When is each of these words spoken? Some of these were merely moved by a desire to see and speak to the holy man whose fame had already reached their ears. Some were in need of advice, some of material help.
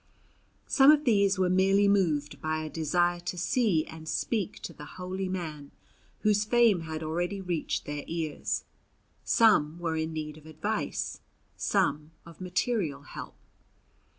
Some 0.65 0.89
of 0.89 1.05
these 1.05 1.37
were 1.37 1.47
merely 1.47 1.87
moved 1.87 2.41
by 2.41 2.63
a 2.63 2.71
desire 2.71 3.19
to 3.19 3.37
see 3.37 3.85
and 3.85 4.09
speak 4.09 4.57
to 4.63 4.73
the 4.73 4.83
holy 4.97 5.29
man 5.29 5.69
whose 6.21 6.43
fame 6.43 6.79
had 6.81 7.03
already 7.03 7.39
reached 7.39 7.85
their 7.85 8.03
ears. 8.07 8.63
Some 9.23 9.77
were 9.77 9.95
in 9.95 10.11
need 10.11 10.39
of 10.39 10.47
advice, 10.47 11.19
some 11.55 12.13
of 12.25 12.41
material 12.41 13.03
help. 13.03 13.35